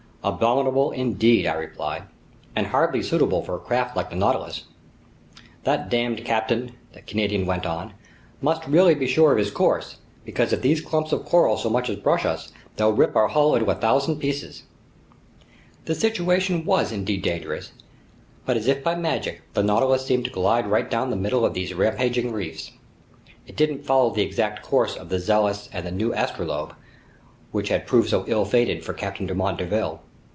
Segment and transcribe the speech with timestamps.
[0.23, 2.03] "Abominable indeed," I replied,
[2.55, 4.65] "and hardly suitable for a craft like the Nautilus."
[5.63, 7.93] "That damned captain," the Canadian went on,
[8.39, 11.89] "must really be sure of his course, because if these clumps of coral so much
[11.89, 14.61] as brush us, they'll rip our hull into a thousand pieces!"
[15.85, 17.71] The situation was indeed dangerous,
[18.45, 21.55] but as if by magic, the Nautilus seemed to glide right down the middle of
[21.55, 22.73] these rampaging reefs.
[23.47, 26.75] It didn't follow the exact course of the Zealous and the new Astrolabe,
[27.51, 29.99] which had proved so ill fated for Captain Dumont d'Urville.